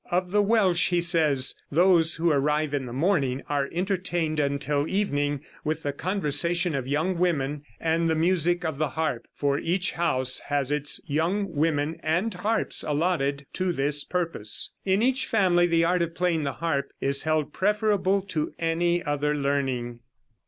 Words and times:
Of 0.09 0.31
the 0.31 0.41
Welsh 0.41 0.89
he 0.89 0.99
says: 0.99 1.53
"Those 1.71 2.15
who 2.15 2.31
arrive 2.31 2.73
in 2.73 2.87
the 2.87 2.91
morning 2.91 3.43
are 3.47 3.69
entertained 3.71 4.39
until 4.39 4.87
evening 4.87 5.41
with 5.63 5.83
the 5.83 5.93
conversation 5.93 6.73
of 6.73 6.87
young 6.87 7.19
women, 7.19 7.61
and 7.79 8.09
the 8.09 8.15
music 8.15 8.65
of 8.65 8.79
the 8.79 8.89
harp, 8.89 9.27
for 9.35 9.59
each 9.59 9.91
house 9.91 10.39
has 10.47 10.71
its 10.71 10.99
young 11.05 11.53
women 11.55 11.97
and 11.99 12.33
harps 12.33 12.81
allotted 12.81 13.45
to 13.53 13.71
this 13.71 14.03
purpose. 14.03 14.71
In 14.85 15.03
each 15.03 15.27
family 15.27 15.67
the 15.67 15.83
art 15.83 16.01
of 16.01 16.15
playing 16.15 16.45
the 16.45 16.53
harp 16.53 16.91
is 16.99 17.21
held 17.21 17.53
preferable 17.53 18.23
to 18.23 18.55
any 18.57 19.03
other 19.03 19.35
learning." 19.35 19.99